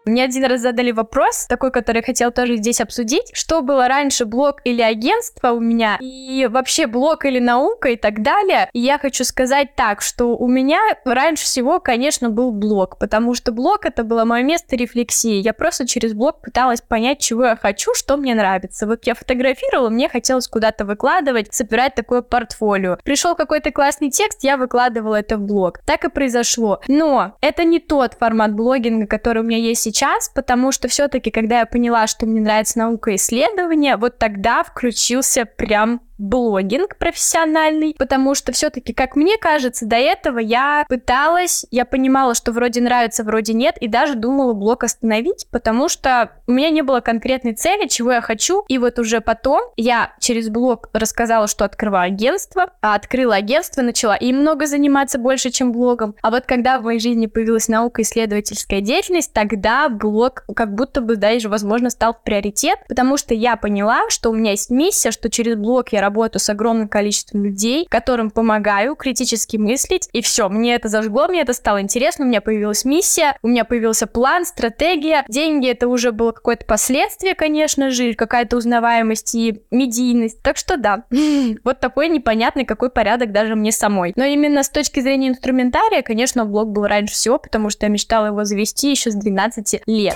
Мне 0.06 0.26
один 0.26 0.44
раз 0.46 0.62
задали 0.62 0.92
вопрос, 0.92 1.46
такой, 1.48 1.72
который 1.72 1.98
я 1.98 2.04
хотела 2.04 2.32
тоже 2.32 2.58
здесь 2.58 2.82
обсудить. 2.82 3.32
Что 3.34 3.62
было 3.62 3.88
раньше, 3.88 4.26
блог 4.26 4.58
или 4.66 4.82
агентство 4.82 5.52
у 5.52 5.62
меня? 5.62 5.98
И 6.02 6.48
вообще 6.52 6.88
блог 6.88 7.24
или 7.24 7.40
наука 7.40 7.90
и 7.90 7.96
так 7.96 8.22
далее. 8.22 8.70
И 8.74 8.80
я 8.80 9.00
хочу 9.00 9.24
сказать 9.24 9.76
так, 9.76 10.02
что 10.02 10.36
у 10.36 10.48
меня 10.48 10.82
раньше 11.06 11.46
всего, 11.46 11.80
конечно, 11.80 12.30
был 12.30 12.52
блог, 12.52 13.00
потому 13.00 13.34
что 13.34 13.54
блог 13.54 13.86
это 13.86 14.04
было 14.04 14.26
мое 14.26 14.44
место 14.44 14.76
рефлексии. 14.76 15.42
Я 15.42 15.54
просто 15.54 15.88
через 15.88 16.14
блог 16.14 16.42
пыталась 16.42 16.82
понять, 16.82 17.20
чего 17.20 17.46
я 17.46 17.56
хочу, 17.56 17.94
что 17.96 18.18
мне 18.18 18.36
нравится. 18.36 18.86
Вот 18.86 19.08
я 19.08 19.16
фотографировала, 19.16 19.90
мне 19.90 20.10
хотелось 20.10 20.50
куда-то 20.50 20.84
выкладывать, 20.84 21.54
собирать 21.54 21.96
такое 21.96 22.22
портфолио. 22.22 22.98
Пришел 23.04 23.36
какой-то 23.36 23.72
классный 23.72 24.10
текст, 24.10 24.44
я 24.44 24.58
выкладывала 24.58 25.16
это 25.16 25.38
в 25.38 25.42
блог. 25.42 25.80
Так 25.86 26.04
и 26.04 26.10
произошло. 26.10 26.82
Но 26.90 27.38
это 27.40 27.64
не 27.64 27.80
тот 27.80 28.16
формат 28.16 28.54
блогинга, 28.54 29.08
который 29.08 29.44
у 29.44 29.46
меня 29.46 29.58
есть 29.58 29.82
сейчас 29.82 29.93
сейчас, 29.94 30.30
потому 30.30 30.72
что 30.72 30.88
все-таки, 30.88 31.30
когда 31.30 31.60
я 31.60 31.66
поняла, 31.66 32.08
что 32.08 32.26
мне 32.26 32.42
нравится 32.42 32.80
наука 32.80 33.12
и 33.12 33.16
исследование, 33.16 33.96
вот 33.96 34.18
тогда 34.18 34.64
включился 34.64 35.46
прям 35.46 36.02
блогинг 36.24 36.98
профессиональный, 36.98 37.96
потому 37.98 38.34
что 38.34 38.54
все-таки, 38.54 38.94
как 38.94 39.18
мне 39.18 39.38
кажется, 39.38 39.86
до 39.86 39.98
этого 39.98 40.40
я 40.40 40.86
пыталась, 40.88 41.66
я 41.70 41.84
понимала, 41.84 42.34
что 42.34 42.54
вроде 42.54 42.82
нравится, 42.82 43.26
вроде 43.26 43.54
нет, 43.54 43.78
и 43.80 43.90
даже 43.90 44.16
думала 44.16 44.54
блог 44.54 44.86
остановить, 44.86 45.48
потому 45.52 45.90
что 45.90 46.32
у 46.48 46.54
меня 46.54 46.70
не 46.70 46.82
было 46.82 47.02
конкретной 47.02 47.54
цели, 47.56 47.88
чего 47.88 48.14
я 48.14 48.22
хочу, 48.22 48.64
и 48.70 48.78
вот 48.78 49.00
уже 49.00 49.20
потом 49.20 49.62
я 49.76 50.14
через 50.20 50.48
блог 50.48 50.90
рассказала, 50.94 51.48
что 51.48 51.66
открываю 51.66 52.08
агентство, 52.08 52.72
а 52.82 52.96
открыла 52.96 53.36
агентство, 53.36 53.82
начала 53.82 54.16
и 54.16 54.32
много 54.32 54.66
заниматься 54.66 55.20
больше, 55.20 55.50
чем 55.50 55.74
блогом, 55.74 56.16
а 56.22 56.32
вот 56.32 56.46
когда 56.46 56.80
в 56.80 56.84
моей 56.84 57.00
жизни 57.00 57.26
появилась 57.26 57.68
наука 57.68 58.02
исследовательская 58.02 58.80
деятельность, 58.80 59.34
тогда 59.34 59.90
блог 59.90 60.46
как 60.56 60.74
будто 60.74 61.02
бы 61.02 61.18
даже, 61.18 61.50
возможно, 61.50 61.90
стал 61.90 62.14
в 62.14 62.24
приоритет, 62.24 62.80
потому 62.88 63.18
что 63.18 63.34
я 63.34 63.58
поняла, 63.58 64.10
что 64.10 64.30
у 64.30 64.34
меня 64.34 64.52
есть 64.52 64.70
миссия, 64.70 65.12
что 65.12 65.30
через 65.30 65.56
блог 65.56 65.90
я 65.90 66.00
работаю 66.00 66.13
с 66.40 66.50
огромным 66.50 66.88
количеством 66.88 67.44
людей, 67.44 67.86
которым 67.90 68.32
помогаю 68.32 68.96
критически 68.96 69.58
мыслить, 69.58 70.10
и 70.14 70.22
все, 70.22 70.50
мне 70.50 70.76
это 70.76 70.88
зажгло, 70.88 71.28
мне 71.28 71.42
это 71.42 71.54
стало 71.54 71.82
интересно, 71.82 72.26
у 72.26 72.28
меня 72.28 72.42
появилась 72.42 72.86
миссия, 72.86 73.38
у 73.42 73.48
меня 73.48 73.66
появился 73.66 74.08
план, 74.08 74.46
стратегия, 74.46 75.26
деньги 75.28 75.70
это 75.70 75.88
уже 75.88 76.12
было 76.12 76.32
какое-то 76.32 76.66
последствие, 76.66 77.36
конечно 77.36 77.90
же, 77.90 78.14
какая-то 78.14 78.58
узнаваемость 78.58 79.36
и 79.36 79.62
медийность, 79.72 80.42
так 80.42 80.58
что 80.58 80.78
да, 80.78 81.06
вот 81.64 81.80
такой 81.80 82.10
непонятный 82.10 82.66
какой 82.66 82.90
порядок 82.90 83.32
даже 83.32 83.56
мне 83.56 83.72
самой. 83.72 84.14
Но 84.16 84.24
именно 84.24 84.64
с 84.64 84.70
точки 84.70 85.00
зрения 85.00 85.30
инструментария, 85.30 86.02
конечно, 86.02 86.46
блог 86.46 86.70
был 86.70 86.86
раньше 86.86 87.14
всего, 87.14 87.38
потому 87.38 87.70
что 87.70 87.86
я 87.86 87.92
мечтала 87.92 88.28
его 88.28 88.44
завести 88.44 88.92
еще 88.92 89.12
с 89.12 89.16
12 89.16 89.82
лет. 89.88 90.16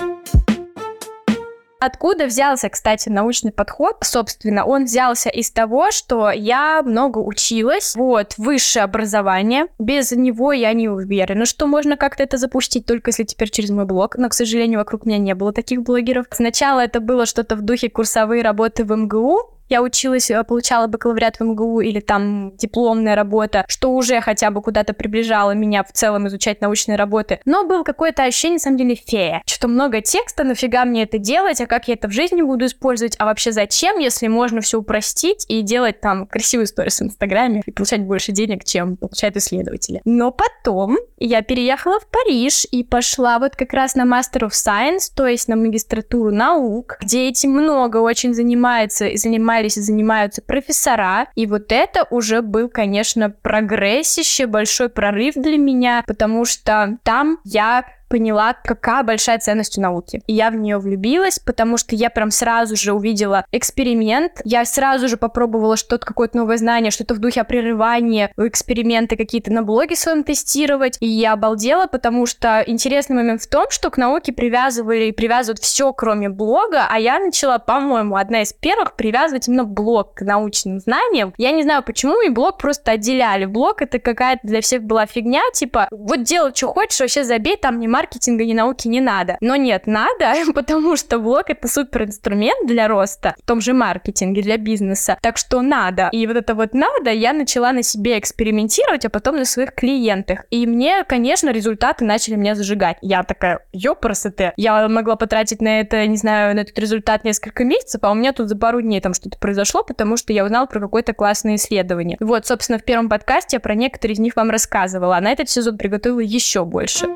Откуда 1.80 2.26
взялся, 2.26 2.68
кстати, 2.68 3.08
научный 3.08 3.52
подход? 3.52 3.98
Собственно, 4.02 4.64
он 4.64 4.84
взялся 4.84 5.30
из 5.30 5.50
того, 5.50 5.92
что 5.92 6.30
я 6.30 6.82
много 6.82 7.18
училась, 7.18 7.94
вот, 7.94 8.34
высшее 8.36 8.84
образование. 8.84 9.66
Без 9.78 10.10
него 10.10 10.52
я 10.52 10.72
не 10.72 10.88
уверена, 10.88 11.46
что 11.46 11.68
можно 11.68 11.96
как-то 11.96 12.24
это 12.24 12.36
запустить, 12.36 12.84
только 12.84 13.10
если 13.10 13.22
теперь 13.22 13.50
через 13.50 13.70
мой 13.70 13.84
блог. 13.84 14.16
Но, 14.16 14.28
к 14.28 14.34
сожалению, 14.34 14.80
вокруг 14.80 15.06
меня 15.06 15.18
не 15.18 15.34
было 15.34 15.52
таких 15.52 15.82
блогеров. 15.82 16.26
Сначала 16.30 16.80
это 16.80 17.00
было 17.00 17.26
что-то 17.26 17.54
в 17.54 17.62
духе 17.62 17.88
курсовые 17.88 18.42
работы 18.42 18.84
в 18.84 18.92
МГУ, 18.96 19.57
я 19.68 19.82
училась, 19.82 20.30
э, 20.30 20.42
получала 20.44 20.86
бакалавриат 20.86 21.38
в 21.38 21.44
МГУ 21.44 21.80
или 21.80 22.00
там 22.00 22.56
дипломная 22.56 23.14
работа, 23.14 23.64
что 23.68 23.92
уже 23.92 24.20
хотя 24.20 24.50
бы 24.50 24.62
куда-то 24.62 24.94
приближало 24.94 25.52
меня 25.52 25.84
в 25.84 25.92
целом 25.92 26.28
изучать 26.28 26.60
научные 26.60 26.96
работы. 26.96 27.40
Но 27.44 27.66
было 27.66 27.82
какое-то 27.82 28.24
ощущение, 28.24 28.54
на 28.54 28.60
самом 28.60 28.78
деле, 28.78 28.94
фея. 28.94 29.42
Что 29.46 29.68
много 29.68 30.00
текста, 30.00 30.44
нафига 30.44 30.84
мне 30.84 31.02
это 31.02 31.18
делать, 31.18 31.60
а 31.60 31.66
как 31.66 31.88
я 31.88 31.94
это 31.94 32.08
в 32.08 32.12
жизни 32.12 32.42
буду 32.42 32.66
использовать, 32.66 33.16
а 33.18 33.26
вообще 33.26 33.52
зачем, 33.52 33.98
если 33.98 34.28
можно 34.28 34.60
все 34.60 34.78
упростить 34.78 35.44
и 35.48 35.62
делать 35.62 36.00
там 36.00 36.26
красивые 36.26 36.64
истории 36.64 36.90
в 36.90 37.02
Инстаграме 37.02 37.62
и 37.66 37.70
получать 37.70 38.02
больше 38.02 38.32
денег, 38.32 38.64
чем 38.64 38.96
получают 38.96 39.36
исследователи. 39.36 40.00
Но 40.04 40.30
потом 40.30 40.96
я 41.18 41.42
переехала 41.42 42.00
в 42.00 42.06
Париж 42.06 42.66
и 42.70 42.84
пошла 42.84 43.38
вот 43.38 43.56
как 43.56 43.72
раз 43.72 43.94
на 43.94 44.02
Master 44.02 44.48
of 44.48 44.50
Science, 44.50 45.10
то 45.14 45.26
есть 45.26 45.48
на 45.48 45.56
магистратуру 45.56 46.32
наук, 46.32 46.98
где 47.02 47.28
этим 47.28 47.50
много 47.50 47.98
очень 47.98 48.32
занимается 48.32 49.06
и 49.06 49.16
занимается 49.16 49.57
занимались 49.58 49.76
и 49.76 49.80
занимаются 49.80 50.42
профессора. 50.42 51.28
И 51.34 51.46
вот 51.46 51.72
это 51.72 52.06
уже 52.10 52.42
был, 52.42 52.68
конечно, 52.68 53.30
прогрессище, 53.30 54.46
большой 54.46 54.88
прорыв 54.88 55.34
для 55.34 55.58
меня, 55.58 56.02
потому 56.06 56.44
что 56.44 56.98
там 57.02 57.38
я 57.44 57.84
поняла, 58.08 58.52
какая 58.52 59.02
большая 59.02 59.38
ценность 59.38 59.78
у 59.78 59.80
науки. 59.80 60.22
И 60.26 60.32
я 60.32 60.50
в 60.50 60.54
нее 60.54 60.78
влюбилась, 60.78 61.38
потому 61.38 61.76
что 61.76 61.94
я 61.94 62.10
прям 62.10 62.30
сразу 62.30 62.76
же 62.76 62.92
увидела 62.92 63.44
эксперимент, 63.52 64.40
я 64.44 64.64
сразу 64.64 65.08
же 65.08 65.16
попробовала 65.16 65.76
что-то, 65.76 66.06
какое-то 66.06 66.36
новое 66.36 66.56
знание, 66.56 66.90
что-то 66.90 67.14
в 67.14 67.18
духе 67.18 67.44
прерывания, 67.44 68.30
эксперименты 68.36 69.16
какие-то 69.16 69.52
на 69.52 69.62
блоге 69.62 69.96
своем 69.96 70.24
тестировать, 70.24 70.96
и 71.00 71.06
я 71.06 71.32
обалдела, 71.32 71.86
потому 71.86 72.26
что 72.26 72.62
интересный 72.66 73.16
момент 73.16 73.42
в 73.42 73.48
том, 73.48 73.66
что 73.70 73.90
к 73.90 73.96
науке 73.96 74.32
привязывали 74.32 75.06
и 75.06 75.12
привязывают 75.12 75.60
все, 75.60 75.92
кроме 75.92 76.28
блога, 76.28 76.86
а 76.88 76.98
я 76.98 77.18
начала, 77.18 77.58
по-моему, 77.58 78.16
одна 78.16 78.42
из 78.42 78.52
первых 78.52 78.94
привязывать 78.96 79.48
именно 79.48 79.64
блог 79.64 80.14
к 80.14 80.22
научным 80.22 80.80
знаниям. 80.80 81.34
Я 81.38 81.52
не 81.52 81.62
знаю 81.62 81.82
почему, 81.82 82.20
и 82.22 82.28
блог 82.28 82.58
просто 82.58 82.92
отделяли. 82.92 83.44
Блог 83.44 83.82
это 83.82 83.98
какая-то 83.98 84.46
для 84.46 84.60
всех 84.60 84.82
была 84.82 85.06
фигня, 85.06 85.42
типа, 85.52 85.88
вот 85.90 86.22
делай, 86.22 86.52
что 86.54 86.68
хочешь, 86.68 87.00
вообще 87.00 87.24
забей, 87.24 87.56
там 87.56 87.78
не 87.78 87.88
маркетинга, 87.98 88.44
ни 88.44 88.54
науки 88.54 88.86
не 88.86 89.00
надо. 89.00 89.36
Но 89.40 89.56
нет, 89.56 89.86
надо, 89.86 90.32
потому 90.54 90.96
что 90.96 91.18
блог 91.18 91.50
это 91.50 91.66
супер 91.66 92.04
инструмент 92.04 92.66
для 92.66 92.86
роста, 92.86 93.34
в 93.42 93.46
том 93.46 93.60
же 93.60 93.72
маркетинге, 93.72 94.42
для 94.42 94.56
бизнеса. 94.56 95.18
Так 95.20 95.36
что 95.36 95.62
надо. 95.62 96.08
И 96.12 96.26
вот 96.26 96.36
это 96.36 96.54
вот 96.54 96.74
надо, 96.74 97.10
я 97.10 97.32
начала 97.32 97.72
на 97.72 97.82
себе 97.82 98.18
экспериментировать, 98.18 99.04
а 99.04 99.10
потом 99.10 99.36
на 99.36 99.44
своих 99.44 99.74
клиентах. 99.74 100.44
И 100.50 100.66
мне, 100.66 101.04
конечно, 101.04 101.50
результаты 101.50 102.04
начали 102.04 102.36
меня 102.36 102.54
зажигать. 102.54 102.98
Я 103.02 103.24
такая, 103.24 103.60
ёпрасоте, 103.72 104.52
я 104.56 104.88
могла 104.88 105.16
потратить 105.16 105.60
на 105.60 105.80
это, 105.80 106.06
не 106.06 106.16
знаю, 106.16 106.54
на 106.54 106.60
этот 106.60 106.78
результат 106.78 107.24
несколько 107.24 107.64
месяцев, 107.64 108.00
а 108.04 108.12
у 108.12 108.14
меня 108.14 108.32
тут 108.32 108.48
за 108.48 108.56
пару 108.56 108.80
дней 108.80 109.00
там 109.00 109.12
что-то 109.12 109.38
произошло, 109.38 109.82
потому 109.82 110.16
что 110.16 110.32
я 110.32 110.44
узнала 110.44 110.66
про 110.66 110.78
какое-то 110.78 111.14
классное 111.14 111.56
исследование. 111.56 112.16
Вот, 112.20 112.46
собственно, 112.46 112.78
в 112.78 112.84
первом 112.84 113.08
подкасте 113.08 113.56
я 113.56 113.60
про 113.60 113.74
некоторые 113.74 114.14
из 114.14 114.20
них 114.20 114.36
вам 114.36 114.50
рассказывала, 114.50 115.16
а 115.16 115.20
на 115.20 115.32
этот 115.32 115.50
сезон 115.50 115.78
приготовила 115.78 116.20
еще 116.20 116.64
больше. 116.64 117.08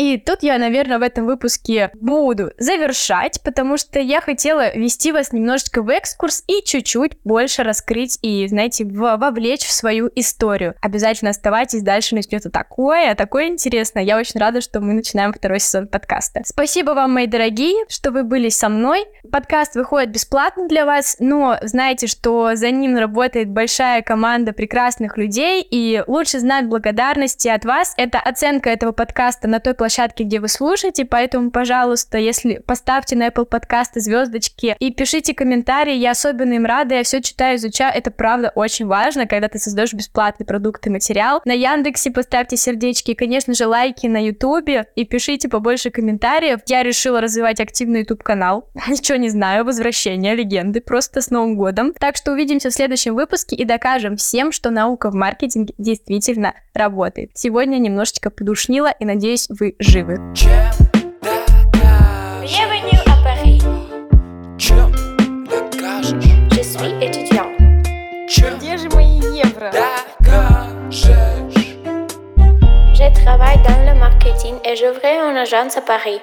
И 0.00 0.16
тут 0.16 0.42
я, 0.42 0.56
наверное, 0.56 0.98
в 0.98 1.02
этом 1.02 1.26
выпуске 1.26 1.90
буду 1.92 2.52
завершать, 2.56 3.42
потому 3.42 3.76
что 3.76 4.00
я 4.00 4.22
хотела 4.22 4.74
вести 4.74 5.12
вас 5.12 5.30
немножечко 5.34 5.82
в 5.82 5.90
экскурс 5.90 6.42
и 6.46 6.64
чуть-чуть 6.64 7.18
больше 7.22 7.64
раскрыть 7.64 8.18
и, 8.22 8.46
знаете, 8.48 8.86
вовлечь 8.86 9.66
в 9.66 9.70
свою 9.70 10.10
историю. 10.14 10.74
Обязательно 10.80 11.32
оставайтесь, 11.32 11.82
дальше 11.82 12.14
начнется 12.14 12.48
такое, 12.48 13.14
такое 13.14 13.48
интересное. 13.48 14.02
Я 14.02 14.16
очень 14.16 14.40
рада, 14.40 14.62
что 14.62 14.80
мы 14.80 14.94
начинаем 14.94 15.34
второй 15.34 15.60
сезон 15.60 15.86
подкаста. 15.86 16.40
Спасибо 16.46 16.92
вам, 16.92 17.12
мои 17.12 17.26
дорогие, 17.26 17.84
что 17.90 18.10
вы 18.10 18.24
были 18.24 18.48
со 18.48 18.70
мной. 18.70 19.04
Подкаст 19.30 19.74
выходит 19.74 20.12
бесплатно 20.12 20.66
для 20.66 20.86
вас, 20.86 21.16
но 21.20 21.58
знаете, 21.60 22.06
что 22.06 22.54
за 22.54 22.70
ним 22.70 22.96
работает 22.96 23.50
большая 23.50 24.00
команда 24.00 24.54
прекрасных 24.54 25.18
людей, 25.18 25.60
и 25.60 26.02
лучше 26.06 26.38
знать 26.38 26.68
благодарности 26.68 27.48
от 27.48 27.66
вас— 27.66 27.92
это 27.98 28.18
оценка 28.18 28.70
этого 28.70 28.92
подкаста 28.92 29.46
на 29.46 29.60
той 29.60 29.74
площадке, 29.74 29.89
где 29.98 30.40
вы 30.40 30.48
слушаете, 30.48 31.04
поэтому, 31.04 31.50
пожалуйста, 31.50 32.18
если 32.18 32.58
поставьте 32.58 33.16
на 33.16 33.28
Apple 33.28 33.44
подкасты 33.44 34.00
звездочки 34.00 34.76
и 34.78 34.92
пишите 34.92 35.34
комментарии, 35.34 35.94
я 35.94 36.12
особенно 36.12 36.54
им 36.54 36.66
рада, 36.66 36.94
я 36.94 37.02
все 37.02 37.20
читаю, 37.20 37.56
изучаю, 37.56 37.92
это 37.94 38.10
правда 38.10 38.52
очень 38.54 38.86
важно, 38.86 39.26
когда 39.26 39.48
ты 39.48 39.58
создаешь 39.58 39.92
бесплатный 39.92 40.46
продукт 40.46 40.86
и 40.86 40.90
материал. 40.90 41.40
На 41.44 41.52
Яндексе 41.52 42.10
поставьте 42.10 42.56
сердечки 42.56 43.12
и, 43.12 43.14
конечно 43.14 43.54
же, 43.54 43.66
лайки 43.66 44.06
на 44.06 44.24
Ютубе 44.24 44.86
и 44.94 45.04
пишите 45.04 45.48
побольше 45.48 45.90
комментариев. 45.90 46.60
Я 46.66 46.82
решила 46.82 47.20
развивать 47.20 47.60
активный 47.60 48.00
YouTube 48.00 48.22
канал. 48.22 48.68
Ничего 48.88 49.18
не 49.18 49.28
знаю, 49.28 49.64
возвращение 49.64 50.34
легенды, 50.34 50.80
просто 50.80 51.20
с 51.20 51.30
Новым 51.30 51.56
годом. 51.56 51.92
Так 51.94 52.16
что 52.16 52.32
увидимся 52.32 52.70
в 52.70 52.74
следующем 52.74 53.14
выпуске 53.14 53.56
и 53.56 53.64
докажем 53.64 54.16
всем, 54.16 54.52
что 54.52 54.70
наука 54.70 55.10
в 55.10 55.14
маркетинге 55.14 55.74
действительно 55.78 56.54
работает. 56.74 57.30
Сегодня 57.34 57.78
немножечко 57.78 58.30
подушнила 58.30 58.90
и 58.98 59.04
надеюсь, 59.04 59.48
вы 59.48 59.76
живы. 59.79 60.17
Bienvenue 62.41 62.99
à 63.07 63.23
Paris. 63.23 63.61
Чем 64.57 64.91
докажешь? 65.45 66.25
Je 66.51 66.63
suis 66.63 66.93
étudiant. 67.01 67.49
Чем 68.27 68.57
Где 68.57 68.77
же 68.77 68.89
мои 68.89 69.19
евро? 69.43 69.71
докажешь? 70.19 71.77
Je 72.93 73.23
travaille 73.23 73.57
dans 73.63 73.93
le 73.93 73.99
marketing 73.99 74.55
et 74.65 74.75
j'ouvrais 74.75 75.17
une 75.29 75.37
agence 75.37 75.77
à 75.77 75.81
Paris. 75.81 76.19